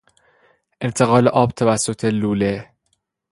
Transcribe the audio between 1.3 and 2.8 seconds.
توسط لوله